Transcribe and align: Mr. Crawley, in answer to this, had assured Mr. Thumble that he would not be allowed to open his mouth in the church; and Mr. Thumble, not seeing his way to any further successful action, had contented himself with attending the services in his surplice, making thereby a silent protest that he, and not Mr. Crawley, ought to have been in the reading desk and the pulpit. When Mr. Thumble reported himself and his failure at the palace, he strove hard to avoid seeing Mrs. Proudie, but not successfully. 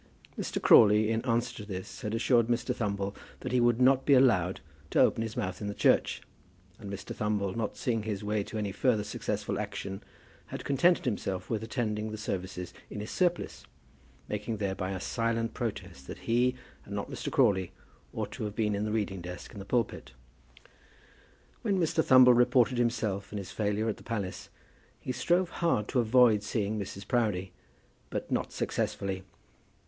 Mr. 0.35 0.59
Crawley, 0.59 1.11
in 1.11 1.23
answer 1.27 1.55
to 1.57 1.63
this, 1.63 2.01
had 2.01 2.15
assured 2.15 2.47
Mr. 2.47 2.73
Thumble 2.75 3.15
that 3.41 3.51
he 3.51 3.59
would 3.59 3.79
not 3.79 4.03
be 4.03 4.15
allowed 4.15 4.59
to 4.89 4.99
open 4.99 5.21
his 5.21 5.37
mouth 5.37 5.61
in 5.61 5.67
the 5.67 5.75
church; 5.75 6.23
and 6.79 6.91
Mr. 6.91 7.13
Thumble, 7.15 7.55
not 7.55 7.77
seeing 7.77 8.01
his 8.01 8.23
way 8.23 8.41
to 8.45 8.57
any 8.57 8.71
further 8.71 9.03
successful 9.03 9.59
action, 9.59 10.01
had 10.47 10.65
contented 10.65 11.05
himself 11.05 11.51
with 11.51 11.61
attending 11.61 12.09
the 12.09 12.17
services 12.17 12.73
in 12.89 12.99
his 12.99 13.11
surplice, 13.11 13.67
making 14.27 14.57
thereby 14.57 14.89
a 14.89 14.99
silent 14.99 15.53
protest 15.53 16.07
that 16.07 16.17
he, 16.25 16.55
and 16.83 16.95
not 16.95 17.11
Mr. 17.11 17.31
Crawley, 17.31 17.71
ought 18.11 18.31
to 18.31 18.45
have 18.45 18.55
been 18.55 18.73
in 18.73 18.85
the 18.85 18.91
reading 18.91 19.21
desk 19.21 19.51
and 19.51 19.61
the 19.61 19.65
pulpit. 19.65 20.13
When 21.61 21.77
Mr. 21.77 22.03
Thumble 22.03 22.33
reported 22.35 22.79
himself 22.79 23.31
and 23.31 23.37
his 23.37 23.51
failure 23.51 23.87
at 23.87 23.97
the 23.97 24.01
palace, 24.03 24.49
he 24.99 25.11
strove 25.11 25.51
hard 25.61 25.87
to 25.89 25.99
avoid 25.99 26.41
seeing 26.41 26.79
Mrs. 26.79 27.07
Proudie, 27.07 27.51
but 28.09 28.31
not 28.31 28.51
successfully. 28.51 29.21